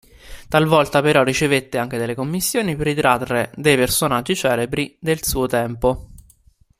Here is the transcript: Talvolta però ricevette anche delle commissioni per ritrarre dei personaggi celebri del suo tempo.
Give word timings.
Talvolta 0.47 0.99
però 1.03 1.21
ricevette 1.23 1.77
anche 1.77 1.99
delle 1.99 2.15
commissioni 2.15 2.75
per 2.75 2.87
ritrarre 2.87 3.51
dei 3.53 3.75
personaggi 3.77 4.35
celebri 4.35 4.97
del 4.99 5.23
suo 5.23 5.45
tempo. 5.45 6.07